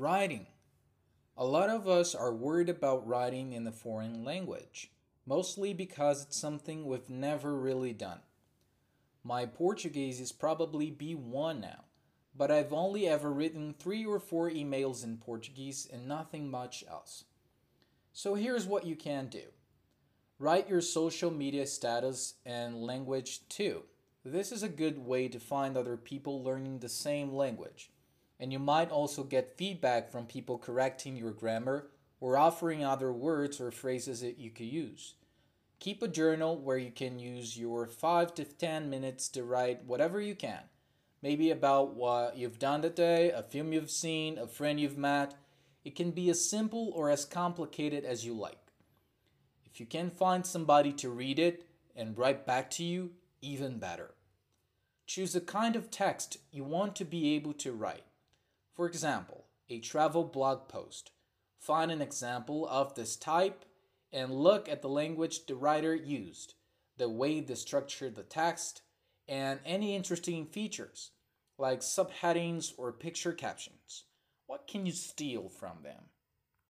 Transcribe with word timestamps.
Writing. 0.00 0.46
A 1.36 1.44
lot 1.44 1.68
of 1.68 1.86
us 1.86 2.14
are 2.14 2.32
worried 2.32 2.70
about 2.70 3.06
writing 3.06 3.52
in 3.52 3.66
a 3.66 3.70
foreign 3.70 4.24
language, 4.24 4.90
mostly 5.26 5.74
because 5.74 6.22
it's 6.22 6.38
something 6.38 6.86
we've 6.86 7.10
never 7.10 7.54
really 7.54 7.92
done. 7.92 8.20
My 9.22 9.44
Portuguese 9.44 10.18
is 10.18 10.32
probably 10.32 10.90
B1 10.90 11.60
now, 11.60 11.84
but 12.34 12.50
I've 12.50 12.72
only 12.72 13.06
ever 13.06 13.30
written 13.30 13.74
three 13.74 14.06
or 14.06 14.18
four 14.18 14.48
emails 14.48 15.04
in 15.04 15.18
Portuguese 15.18 15.86
and 15.92 16.08
nothing 16.08 16.50
much 16.50 16.82
else. 16.88 17.24
So 18.14 18.34
here's 18.36 18.64
what 18.64 18.86
you 18.86 18.96
can 18.96 19.26
do 19.26 19.48
write 20.38 20.70
your 20.70 20.80
social 20.80 21.30
media 21.30 21.66
status 21.66 22.36
and 22.46 22.80
language 22.80 23.46
too. 23.50 23.82
This 24.24 24.50
is 24.50 24.62
a 24.62 24.68
good 24.70 24.98
way 25.04 25.28
to 25.28 25.38
find 25.38 25.76
other 25.76 25.98
people 25.98 26.42
learning 26.42 26.78
the 26.78 26.88
same 26.88 27.34
language 27.34 27.90
and 28.40 28.52
you 28.52 28.58
might 28.58 28.90
also 28.90 29.22
get 29.22 29.56
feedback 29.58 30.10
from 30.10 30.24
people 30.24 30.56
correcting 30.56 31.14
your 31.14 31.30
grammar 31.30 31.90
or 32.20 32.38
offering 32.38 32.82
other 32.82 33.12
words 33.12 33.60
or 33.60 33.70
phrases 33.70 34.22
that 34.22 34.38
you 34.38 34.50
could 34.50 34.66
use. 34.66 35.14
Keep 35.78 36.02
a 36.02 36.08
journal 36.08 36.58
where 36.58 36.78
you 36.78 36.90
can 36.90 37.18
use 37.18 37.58
your 37.58 37.86
5 37.86 38.34
to 38.34 38.44
10 38.44 38.88
minutes 38.88 39.28
to 39.28 39.44
write 39.44 39.84
whatever 39.84 40.20
you 40.20 40.34
can. 40.34 40.62
Maybe 41.22 41.50
about 41.50 41.94
what 41.94 42.36
you've 42.36 42.58
done 42.58 42.80
today, 42.80 43.30
a 43.30 43.42
film 43.42 43.74
you've 43.74 43.90
seen, 43.90 44.38
a 44.38 44.46
friend 44.46 44.80
you've 44.80 44.98
met. 44.98 45.34
It 45.84 45.94
can 45.94 46.10
be 46.10 46.30
as 46.30 46.42
simple 46.42 46.92
or 46.94 47.10
as 47.10 47.26
complicated 47.26 48.04
as 48.04 48.24
you 48.24 48.34
like. 48.34 48.72
If 49.66 49.80
you 49.80 49.86
can 49.86 50.10
find 50.10 50.46
somebody 50.46 50.92
to 50.94 51.10
read 51.10 51.38
it 51.38 51.66
and 51.94 52.16
write 52.16 52.46
back 52.46 52.70
to 52.72 52.84
you, 52.84 53.12
even 53.42 53.78
better. 53.78 54.14
Choose 55.06 55.34
the 55.34 55.40
kind 55.40 55.76
of 55.76 55.90
text 55.90 56.38
you 56.50 56.64
want 56.64 56.96
to 56.96 57.04
be 57.04 57.34
able 57.34 57.52
to 57.54 57.72
write. 57.72 58.04
For 58.80 58.86
example, 58.86 59.44
a 59.68 59.78
travel 59.80 60.24
blog 60.24 60.66
post. 60.66 61.10
Find 61.58 61.90
an 61.90 62.00
example 62.00 62.66
of 62.66 62.94
this 62.94 63.14
type 63.14 63.66
and 64.10 64.32
look 64.32 64.70
at 64.70 64.80
the 64.80 64.88
language 64.88 65.44
the 65.44 65.54
writer 65.54 65.94
used, 65.94 66.54
the 66.96 67.10
way 67.10 67.40
they 67.40 67.56
structured 67.56 68.14
the 68.14 68.22
text, 68.22 68.80
and 69.28 69.60
any 69.66 69.94
interesting 69.94 70.46
features 70.46 71.10
like 71.58 71.80
subheadings 71.80 72.72
or 72.78 72.90
picture 72.90 73.34
captions. 73.34 74.04
What 74.46 74.66
can 74.66 74.86
you 74.86 74.92
steal 74.92 75.50
from 75.50 75.82
them? 75.82 76.04